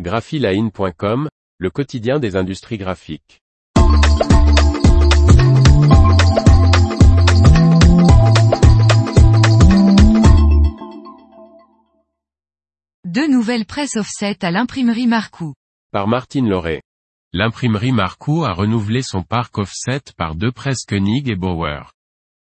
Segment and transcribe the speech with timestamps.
[0.00, 3.40] graphiline.com, le quotidien des industries graphiques.
[13.04, 15.54] Deux nouvelles presses offset à l'imprimerie Marcoux.
[15.92, 16.82] Par Martine Lauré.
[17.32, 21.93] L'imprimerie Marcoux a renouvelé son parc offset par deux presses Koenig et Bauer.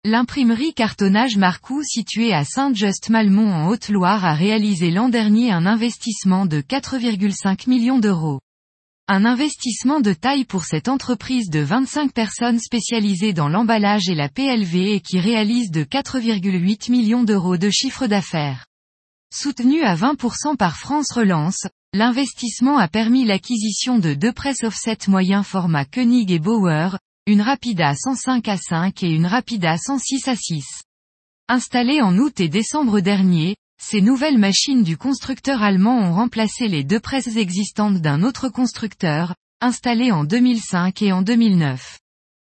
[0.09, 6.61] L'imprimerie cartonnage Marcoux située à Saint-Just-Malmont en Haute-Loire a réalisé l'an dernier un investissement de
[6.61, 8.39] 4,5 millions d'euros.
[9.09, 14.29] Un investissement de taille pour cette entreprise de 25 personnes spécialisées dans l'emballage et la
[14.29, 18.65] PLV et qui réalise de 4,8 millions d'euros de chiffre d'affaires.
[19.35, 25.43] Soutenu à 20% par France Relance, l'investissement a permis l'acquisition de deux presses offset moyen
[25.43, 26.97] format Koenig et Bauer,
[27.29, 30.65] une Rapida 105 à 5 et une Rapida 106 à 6.
[31.49, 36.85] Installées en août et décembre dernier, ces nouvelles machines du constructeur allemand ont remplacé les
[36.85, 41.99] deux presses existantes d'un autre constructeur, installées en 2005 et en 2009.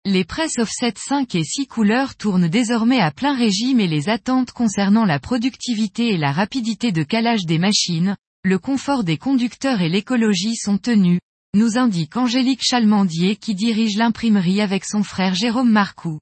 [0.04, 4.52] Les presses offset 5 et 6 couleurs tournent désormais à plein régime et les attentes
[4.52, 9.88] concernant la productivité et la rapidité de calage des machines, le confort des conducteurs et
[9.88, 11.20] l'écologie sont tenus,
[11.54, 16.20] nous indique Angélique Chalmandier qui dirige l'imprimerie avec son frère Jérôme Marcoux.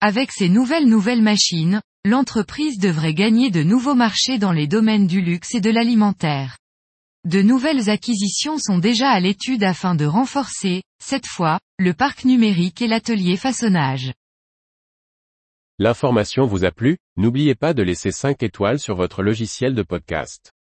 [0.00, 5.20] Avec ces nouvelles nouvelles machines, l'entreprise devrait gagner de nouveaux marchés dans les domaines du
[5.20, 6.58] luxe et de l'alimentaire.
[7.24, 12.82] De nouvelles acquisitions sont déjà à l'étude afin de renforcer, cette fois, le parc numérique
[12.82, 14.12] et l'atelier façonnage.
[15.78, 20.52] L'information vous a plu, n'oubliez pas de laisser 5 étoiles sur votre logiciel de podcast.